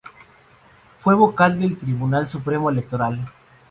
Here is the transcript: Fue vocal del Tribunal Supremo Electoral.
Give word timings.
Fue 0.95 1.13
vocal 1.13 1.59
del 1.59 1.77
Tribunal 1.77 2.27
Supremo 2.27 2.71
Electoral. 2.71 3.31